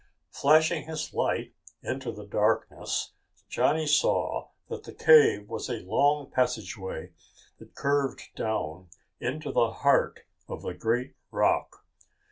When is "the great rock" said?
10.63-11.85